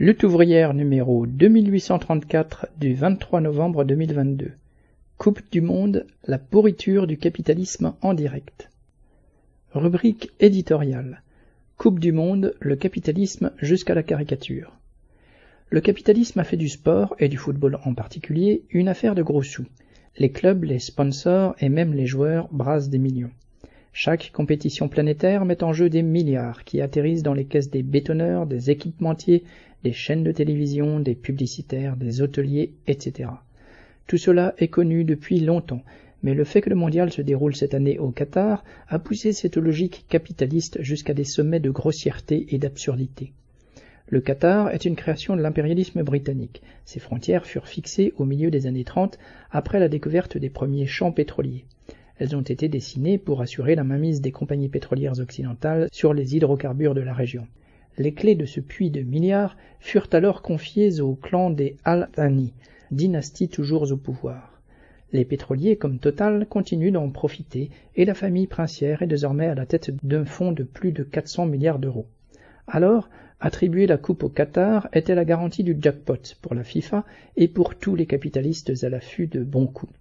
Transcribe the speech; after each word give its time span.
Lutte 0.00 0.24
ouvrière 0.24 0.74
numéro 0.74 1.24
2834 1.24 2.66
du 2.80 2.94
23 2.94 3.40
novembre 3.40 3.84
2022. 3.84 4.50
Coupe 5.18 5.40
du 5.52 5.60
monde, 5.60 6.04
la 6.26 6.38
pourriture 6.38 7.06
du 7.06 7.16
capitalisme 7.16 7.94
en 8.02 8.12
direct. 8.12 8.72
Rubrique 9.72 10.32
éditoriale. 10.40 11.22
Coupe 11.76 12.00
du 12.00 12.10
monde, 12.10 12.56
le 12.58 12.74
capitalisme 12.74 13.52
jusqu'à 13.62 13.94
la 13.94 14.02
caricature. 14.02 14.72
Le 15.70 15.80
capitalisme 15.80 16.40
a 16.40 16.44
fait 16.44 16.56
du 16.56 16.68
sport, 16.68 17.14
et 17.20 17.28
du 17.28 17.36
football 17.36 17.78
en 17.84 17.94
particulier, 17.94 18.64
une 18.70 18.88
affaire 18.88 19.14
de 19.14 19.22
gros 19.22 19.44
sous. 19.44 19.66
Les 20.18 20.32
clubs, 20.32 20.64
les 20.64 20.80
sponsors 20.80 21.54
et 21.60 21.68
même 21.68 21.94
les 21.94 22.06
joueurs 22.06 22.48
brassent 22.50 22.88
des 22.88 22.98
millions. 22.98 23.30
Chaque 23.96 24.32
compétition 24.32 24.88
planétaire 24.88 25.44
met 25.44 25.62
en 25.62 25.72
jeu 25.72 25.88
des 25.88 26.02
milliards 26.02 26.64
qui 26.64 26.80
atterrissent 26.80 27.22
dans 27.22 27.32
les 27.32 27.44
caisses 27.44 27.70
des 27.70 27.84
bétonneurs, 27.84 28.44
des 28.44 28.72
équipementiers, 28.72 29.44
des 29.84 29.92
chaînes 29.92 30.24
de 30.24 30.32
télévision, 30.32 30.98
des 30.98 31.14
publicitaires, 31.14 31.96
des 31.96 32.20
hôteliers, 32.20 32.72
etc. 32.88 33.30
Tout 34.08 34.18
cela 34.18 34.52
est 34.58 34.66
connu 34.66 35.04
depuis 35.04 35.38
longtemps, 35.38 35.84
mais 36.24 36.34
le 36.34 36.42
fait 36.42 36.60
que 36.60 36.70
le 36.70 36.74
mondial 36.74 37.12
se 37.12 37.22
déroule 37.22 37.54
cette 37.54 37.72
année 37.72 38.00
au 38.00 38.10
Qatar 38.10 38.64
a 38.88 38.98
poussé 38.98 39.32
cette 39.32 39.58
logique 39.58 40.06
capitaliste 40.08 40.82
jusqu'à 40.82 41.14
des 41.14 41.22
sommets 41.22 41.60
de 41.60 41.70
grossièreté 41.70 42.52
et 42.52 42.58
d'absurdité. 42.58 43.32
Le 44.08 44.20
Qatar 44.20 44.70
est 44.70 44.86
une 44.86 44.96
création 44.96 45.36
de 45.36 45.40
l'impérialisme 45.40 46.02
britannique. 46.02 46.62
Ses 46.84 46.98
frontières 46.98 47.46
furent 47.46 47.68
fixées 47.68 48.12
au 48.16 48.24
milieu 48.24 48.50
des 48.50 48.66
années 48.66 48.82
30 48.82 49.20
après 49.52 49.78
la 49.78 49.88
découverte 49.88 50.36
des 50.36 50.50
premiers 50.50 50.86
champs 50.86 51.12
pétroliers. 51.12 51.64
Elles 52.18 52.36
ont 52.36 52.42
été 52.42 52.68
dessinées 52.68 53.18
pour 53.18 53.40
assurer 53.40 53.74
la 53.74 53.82
mainmise 53.82 54.20
des 54.20 54.30
compagnies 54.30 54.68
pétrolières 54.68 55.18
occidentales 55.18 55.88
sur 55.90 56.14
les 56.14 56.36
hydrocarbures 56.36 56.94
de 56.94 57.00
la 57.00 57.12
région. 57.12 57.48
Les 57.98 58.12
clés 58.12 58.36
de 58.36 58.44
ce 58.44 58.60
puits 58.60 58.90
de 58.90 59.02
milliards 59.02 59.56
furent 59.80 60.08
alors 60.12 60.40
confiées 60.40 61.00
au 61.00 61.16
clan 61.16 61.50
des 61.50 61.76
Al-Thani, 61.84 62.52
dynastie 62.92 63.48
toujours 63.48 63.90
au 63.90 63.96
pouvoir. 63.96 64.60
Les 65.12 65.24
pétroliers 65.24 65.76
comme 65.76 65.98
Total 65.98 66.46
continuent 66.46 66.92
d'en 66.92 67.10
profiter 67.10 67.70
et 67.96 68.04
la 68.04 68.14
famille 68.14 68.46
princière 68.46 69.02
est 69.02 69.08
désormais 69.08 69.46
à 69.46 69.54
la 69.56 69.66
tête 69.66 69.90
d'un 70.04 70.24
fonds 70.24 70.52
de 70.52 70.62
plus 70.62 70.92
de 70.92 71.02
400 71.02 71.46
milliards 71.46 71.80
d'euros. 71.80 72.06
Alors, 72.68 73.10
attribuer 73.40 73.88
la 73.88 73.98
coupe 73.98 74.22
au 74.22 74.28
Qatar 74.28 74.88
était 74.92 75.16
la 75.16 75.24
garantie 75.24 75.64
du 75.64 75.76
jackpot 75.80 76.36
pour 76.42 76.54
la 76.54 76.64
FIFA 76.64 77.04
et 77.36 77.48
pour 77.48 77.74
tous 77.74 77.96
les 77.96 78.06
capitalistes 78.06 78.72
à 78.84 78.88
l'affût 78.88 79.26
de 79.26 79.42
bons 79.42 79.66
coups 79.66 79.92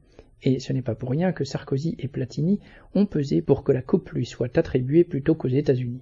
et 0.44 0.60
ce 0.60 0.74
n'est 0.74 0.82
pas 0.82 0.96
pour 0.96 1.10
rien 1.10 1.32
que 1.32 1.46
Sarkozy 1.46 1.96
et 2.00 2.08
Platini 2.08 2.60
ont 2.96 3.06
pesé 3.06 3.42
pour 3.42 3.64
que 3.64 3.72
la 3.72 3.82
coupe 3.82 4.10
lui 4.12 4.26
soit 4.26 4.58
attribuée 4.58 5.04
plutôt 5.04 5.36
qu'aux 5.36 5.48
États-Unis. 5.48 6.02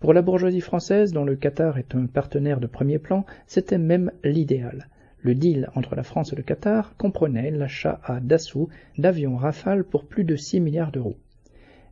Pour 0.00 0.12
la 0.12 0.22
bourgeoisie 0.22 0.60
française, 0.60 1.12
dont 1.12 1.24
le 1.24 1.36
Qatar 1.36 1.78
est 1.78 1.94
un 1.94 2.06
partenaire 2.06 2.58
de 2.58 2.66
premier 2.66 2.98
plan, 2.98 3.24
c'était 3.46 3.78
même 3.78 4.10
l'idéal. 4.24 4.88
Le 5.20 5.36
deal 5.36 5.70
entre 5.76 5.94
la 5.94 6.02
France 6.02 6.32
et 6.32 6.36
le 6.36 6.42
Qatar 6.42 6.96
comprenait 6.96 7.52
l'achat 7.52 8.00
à 8.02 8.18
Dassault 8.18 8.68
d'avions 8.98 9.36
Rafale 9.36 9.84
pour 9.84 10.06
plus 10.06 10.24
de 10.24 10.34
6 10.34 10.58
milliards 10.58 10.90
d'euros. 10.90 11.16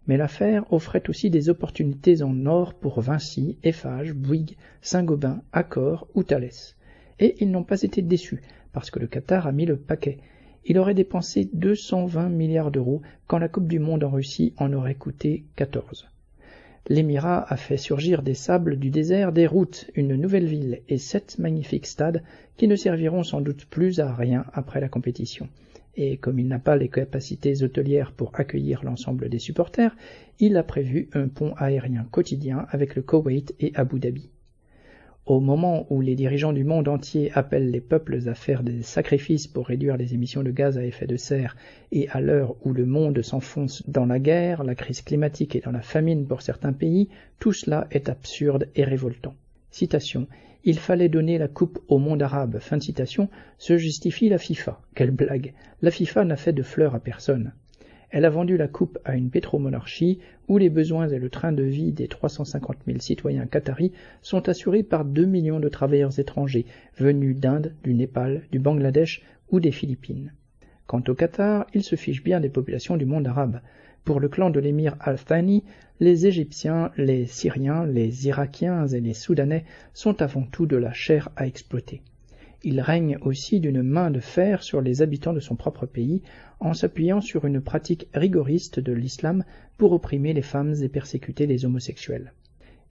Mais 0.09 0.17
l'affaire 0.17 0.65
offrait 0.73 1.09
aussi 1.09 1.31
des 1.31 1.49
opportunités 1.49 2.25
en 2.25 2.47
or 2.47 2.75
pour 2.75 3.01
Vinci, 3.01 3.59
Eiffage, 3.62 4.12
Bouygues, 4.12 4.57
Saint-Gobain, 4.83 5.43
Accor 5.53 6.09
ou 6.15 6.25
Thales. 6.25 6.75
Et 7.21 7.37
ils 7.39 7.53
n'ont 7.53 7.62
pas 7.62 7.83
été 7.83 8.03
déçus, 8.03 8.43
parce 8.73 8.91
que 8.91 8.99
le 8.99 9.07
Qatar 9.07 9.47
a 9.47 9.53
mis 9.53 9.67
le 9.67 9.77
paquet, 9.77 10.19
il 10.64 10.78
aurait 10.78 10.94
dépensé 10.94 11.48
220 11.53 12.28
milliards 12.28 12.70
d'euros 12.70 13.03
quand 13.27 13.39
la 13.39 13.48
Coupe 13.48 13.69
du 13.69 13.78
Monde 13.78 14.05
en 14.05 14.11
Russie 14.11 14.53
en 14.56 14.72
aurait 14.72 14.94
coûté 14.94 15.44
14. 15.56 16.08
L'émirat 16.89 17.44
a 17.48 17.56
fait 17.56 17.77
surgir 17.77 18.22
des 18.22 18.34
sables 18.34 18.78
du 18.78 18.91
désert 18.91 19.33
des 19.33 19.47
routes, 19.47 19.91
une 19.94 20.16
nouvelle 20.16 20.47
ville 20.47 20.81
et 20.88 20.98
sept 20.98 21.38
magnifiques 21.38 21.86
stades 21.86 22.22
qui 22.56 22.69
ne 22.69 22.77
serviront 22.77 23.22
sans 23.22 23.41
doute 23.41 23.66
plus 23.66 24.00
à 24.00 24.14
rien 24.14 24.44
après 24.53 24.81
la 24.81 24.88
compétition. 24.88 25.48
Et 25.97 26.16
comme 26.16 26.38
il 26.38 26.48
n'a 26.48 26.59
pas 26.59 26.76
les 26.76 26.88
capacités 26.88 27.62
hôtelières 27.62 28.12
pour 28.12 28.32
accueillir 28.34 28.84
l'ensemble 28.84 29.28
des 29.28 29.38
supporters, 29.38 29.97
il 30.38 30.56
a 30.56 30.62
prévu 30.62 31.09
un 31.12 31.28
pont 31.28 31.54
aérien 31.56 32.06
quotidien 32.10 32.66
avec 32.70 32.94
le 32.94 33.03
Koweït 33.03 33.54
et 33.60 33.72
Abu 33.75 33.99
Dhabi. 33.99 34.31
Au 35.31 35.39
moment 35.39 35.87
où 35.91 36.01
les 36.01 36.17
dirigeants 36.17 36.53
du 36.53 36.65
monde 36.65 36.89
entier 36.89 37.31
appellent 37.37 37.71
les 37.71 37.81
peuples 37.81 38.29
à 38.29 38.35
faire 38.35 38.65
des 38.65 38.83
sacrifices 38.83 39.47
pour 39.47 39.69
réduire 39.69 39.97
les 39.97 40.13
émissions 40.13 40.43
de 40.43 40.51
gaz 40.51 40.77
à 40.77 40.85
effet 40.85 41.07
de 41.07 41.17
serre, 41.17 41.57
et 41.93 42.09
à 42.09 42.21
l'heure 42.21 42.57
où 42.65 42.73
le 42.73 42.85
monde 42.85 43.23
s'enfonce 43.23 43.89
dans 43.89 44.07
la 44.07 44.19
guerre, 44.19 44.65
la 44.65 44.75
crise 44.75 45.03
climatique 45.03 45.55
et 45.55 45.61
dans 45.61 45.71
la 45.71 45.83
famine 45.83 46.27
pour 46.27 46.43
certains 46.43 46.73
pays, 46.73 47.11
tout 47.39 47.53
cela 47.53 47.87
est 47.93 48.09
absurde 48.09 48.67
et 48.75 48.83
révoltant. 48.83 49.37
Citation. 49.71 50.27
Il 50.65 50.81
fallait 50.81 51.09
donner 51.09 51.39
la 51.39 51.47
coupe 51.47 51.79
au 51.87 51.99
monde 51.99 52.23
arabe. 52.23 52.59
Fin 52.59 52.79
de 52.79 52.83
citation. 52.83 53.29
Se 53.57 53.79
justifie 53.79 54.31
la 54.31 54.39
FIFA. 54.39 54.81
Quelle 54.97 55.12
blague. 55.12 55.55
La 55.81 55.93
FIFA 55.93 56.25
n'a 56.25 56.37
fait 56.37 56.53
de 56.53 56.65
fleurs 56.65 56.97
à 56.97 56.99
personne 56.99 57.53
elle 58.10 58.25
a 58.25 58.31
vendu 58.31 58.56
la 58.56 58.69
coupe 58.69 58.98
à 59.04 59.16
une 59.16 59.31
pétromonarchie 59.31 60.19
où 60.48 60.59
les 60.59 60.69
besoins 60.69 61.09
et 61.09 61.19
le 61.19 61.31
train 61.31 61.53
de 61.53 61.62
vie 61.62 61.93
des 61.93 62.09
350 62.09 62.76
000 62.87 62.98
citoyens 62.98 63.47
qataris 63.47 63.93
sont 64.21 64.48
assurés 64.48 64.82
par 64.82 65.04
2 65.04 65.25
millions 65.25 65.60
de 65.60 65.69
travailleurs 65.69 66.19
étrangers 66.19 66.66
venus 66.99 67.37
d'Inde, 67.37 67.75
du 67.84 67.94
Népal, 67.94 68.43
du 68.50 68.59
Bangladesh 68.59 69.22
ou 69.50 69.60
des 69.60 69.70
Philippines. 69.70 70.32
Quant 70.87 71.03
au 71.06 71.15
Qatar, 71.15 71.66
il 71.72 71.84
se 71.84 71.94
fiche 71.94 72.25
bien 72.25 72.41
des 72.41 72.49
populations 72.49 72.97
du 72.97 73.04
monde 73.04 73.28
arabe. 73.28 73.60
Pour 74.04 74.19
le 74.19 74.28
clan 74.28 74.50
de 74.50 74.59
l'émir 74.59 74.97
Al-Thani, 74.99 75.62
les 76.00 76.26
Égyptiens, 76.26 76.91
les 76.97 77.26
Syriens, 77.26 77.87
les 77.87 78.26
Irakiens 78.26 78.88
et 78.88 79.00
les 79.00 79.15
Soudanais 79.15 79.65
sont 79.94 80.20
avant 80.20 80.43
tout 80.43 80.66
de 80.66 80.76
la 80.76 80.93
chair 80.93 81.28
à 81.37 81.47
exploiter 81.47 82.03
il 82.62 82.81
règne 82.81 83.16
aussi 83.22 83.59
d'une 83.59 83.82
main 83.82 84.10
de 84.10 84.21
fer 84.21 84.62
sur 84.62 84.81
les 84.81 85.03
habitants 85.03 85.32
de 85.32 85.41
son 85.41 85.56
propre 85.56 85.87
pays, 85.87 86.22
en 86.59 86.75
s'appuyant 86.75 87.21
sur 87.21 87.47
une 87.47 87.60
pratique 87.60 88.09
rigoriste 88.12 88.81
de 88.81 88.93
l'islam 88.93 89.44
pour 89.78 89.93
opprimer 89.93 90.34
les 90.34 90.43
femmes 90.43 90.75
et 90.82 90.88
persécuter 90.88 91.47
les 91.47 91.65
homosexuels. 91.65 92.32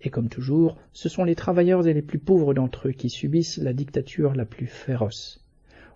Et 0.02 0.10
comme 0.10 0.30
toujours, 0.30 0.78
ce 0.94 1.10
sont 1.10 1.24
les 1.24 1.36
travailleurs 1.36 1.88
et 1.88 1.94
les 1.94 2.02
plus 2.02 2.20
pauvres 2.20 2.54
d'entre 2.54 2.88
eux 2.88 2.94
qui 2.94 3.10
subissent 3.10 3.58
la 3.58 3.74
dictature 3.74 4.34
la 4.34 4.46
plus 4.46 4.68
féroce. 4.68 5.46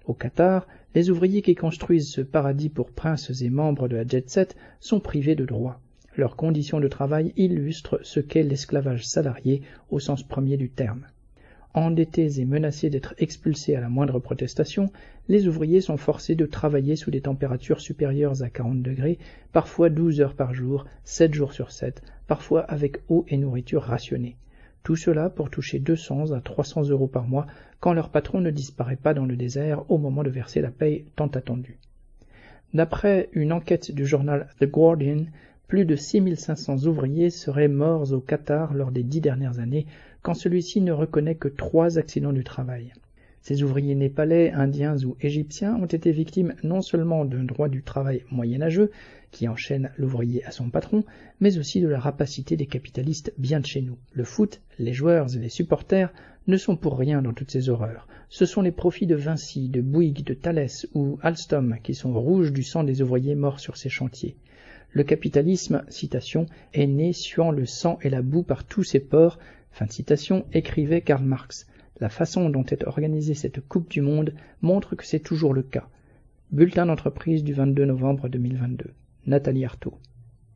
Au 0.06 0.14
Qatar, 0.14 0.68
les 0.94 1.10
ouvriers 1.10 1.42
qui 1.42 1.56
construisent 1.56 2.12
ce 2.12 2.22
paradis 2.22 2.70
pour 2.70 2.92
princes 2.92 3.42
et 3.42 3.50
membres 3.50 3.88
de 3.88 3.96
la 3.96 4.06
jet-set 4.06 4.56
sont 4.80 5.00
privés 5.00 5.36
de 5.36 5.46
droits. 5.46 5.80
Leurs 6.16 6.36
conditions 6.36 6.80
de 6.80 6.88
travail 6.88 7.34
illustrent 7.38 8.00
ce 8.04 8.20
qu'est 8.20 8.44
l'esclavage 8.44 9.08
salarié 9.08 9.64
au 9.90 10.00
sens 10.00 10.22
premier 10.22 10.58
du 10.58 10.70
terme. 10.70 11.08
Endettés 11.76 12.40
et 12.40 12.46
menacés 12.46 12.92
d'être 12.92 13.16
expulsés 13.18 13.76
à 13.76 13.82
la 13.82 13.90
moindre 13.90 14.20
protestation, 14.20 14.92
les 15.28 15.48
ouvriers 15.48 15.82
sont 15.82 15.98
forcés 15.98 16.36
de 16.36 16.46
travailler 16.46 16.96
sous 16.96 17.10
des 17.10 17.22
températures 17.22 17.82
supérieures 17.82 18.44
à 18.44 18.50
40 18.50 18.84
degrés, 18.84 19.18
parfois 19.54 19.90
12 19.90 20.22
heures 20.22 20.36
par 20.36 20.54
jour, 20.54 20.86
7 21.04 21.34
jours 21.34 21.52
sur 21.52 21.72
7, 21.72 22.04
parfois 22.28 22.62
avec 22.62 22.98
eau 23.10 23.26
et 23.28 23.38
nourriture 23.38 23.82
rationnée. 23.82 24.36
Tout 24.84 24.96
cela 24.96 25.30
pour 25.32 25.50
toucher 25.50 25.80
200 25.80 26.34
à 26.34 26.42
300 26.42 26.90
euros 26.90 27.08
par 27.08 27.24
mois 27.24 27.48
quand 27.80 27.94
leur 27.94 28.10
patron 28.10 28.40
ne 28.40 28.52
disparaît 28.52 28.96
pas 28.96 29.16
dans 29.16 29.26
le 29.26 29.36
désert 29.36 29.90
au 29.90 29.98
moment 29.98 30.22
de 30.22 30.30
verser 30.30 30.62
la 30.62 30.72
paye 30.72 31.06
tant 31.16 31.28
attendue. 31.28 31.80
D'après 32.74 33.30
une 33.32 33.54
enquête 33.54 33.92
du 33.92 34.06
journal 34.06 34.48
The 34.60 34.66
Guardian, 34.66 35.26
plus 35.74 35.86
de 35.86 35.96
6500 35.96 36.86
ouvriers 36.86 37.32
seraient 37.32 37.68
morts 37.68 38.14
au 38.14 38.20
Qatar 38.20 38.76
lors 38.76 38.92
des 38.92 39.02
dix 39.02 39.22
dernières 39.22 39.58
années, 39.58 39.88
quand 40.22 40.36
celui-ci 40.36 40.82
ne 40.82 40.92
reconnaît 40.92 41.34
que 41.34 41.48
trois 41.48 41.98
accidents 41.98 42.32
du 42.32 42.44
travail. 42.44 42.94
Ces 43.42 43.64
ouvriers 43.64 43.96
népalais, 43.96 44.52
indiens 44.52 45.04
ou 45.04 45.18
égyptiens 45.20 45.76
ont 45.78 45.88
été 45.88 46.12
victimes 46.12 46.54
non 46.62 46.84
seulement 46.84 47.26
d'un 47.26 47.44
droit 47.44 47.70
du 47.70 47.82
travail 47.82 48.22
moyenâgeux, 48.30 48.92
qui 49.32 49.48
enchaîne 49.48 49.90
l'ouvrier 49.98 50.46
à 50.46 50.52
son 50.52 50.70
patron, 50.70 51.04
mais 51.40 51.58
aussi 51.58 51.82
de 51.82 51.88
la 51.88 52.00
rapacité 52.00 52.56
des 52.56 52.68
capitalistes 52.68 53.34
bien 53.40 53.60
de 53.60 53.66
chez 53.66 53.82
nous. 53.82 53.98
Le 54.12 54.26
foot, 54.26 54.62
les 54.78 54.94
joueurs 54.94 55.36
et 55.36 55.40
les 55.40 55.50
supporters 55.50 56.14
ne 56.46 56.58
sont 56.58 56.76
pour 56.76 57.00
rien 57.00 57.24
dans 57.24 57.34
toutes 57.34 57.50
ces 57.50 57.70
horreurs. 57.70 58.08
Ce 58.30 58.46
sont 58.46 58.62
les 58.62 58.72
profits 58.72 59.08
de 59.08 59.16
Vinci, 59.16 59.70
de 59.70 59.82
Bouygues, 59.82 60.24
de 60.24 60.36
Thalès 60.36 60.86
ou 60.94 61.18
Alstom 61.24 61.78
qui 61.82 61.96
sont 61.96 62.14
rouges 62.14 62.54
du 62.54 62.62
sang 62.62 62.84
des 62.84 63.02
ouvriers 63.02 63.34
morts 63.34 63.60
sur 63.60 63.76
ces 63.76 63.90
chantiers. 63.90 64.36
Le 64.94 65.04
capitalisme, 65.04 65.84
citation, 65.90 66.46
est 66.74 66.86
né 66.86 67.14
suant 67.14 67.50
le 67.50 67.66
sang 67.66 67.98
et 68.04 68.12
la 68.12 68.22
boue 68.22 68.44
par 68.44 68.64
tous 68.64 68.84
ses 68.84 69.00
ports, 69.00 69.40
fin 69.72 69.86
de 69.88 69.92
citation, 69.92 70.46
écrivait 70.54 71.02
Karl 71.02 71.24
Marx. 71.24 71.68
La 72.00 72.10
façon 72.10 72.50
dont 72.50 72.64
est 72.66 72.86
organisée 72.86 73.34
cette 73.34 73.60
Coupe 73.60 73.90
du 73.90 74.02
Monde 74.02 74.36
montre 74.62 74.96
que 74.96 75.06
c'est 75.06 75.20
toujours 75.20 75.56
le 75.56 75.64
cas. 75.64 75.88
Bulletin 76.52 76.86
d'entreprise 76.86 77.44
du 77.44 77.54
22 77.54 77.86
novembre 77.86 78.30
2022. 78.30 78.92
Nathalie 79.26 79.66
Arthaud. 79.66 79.98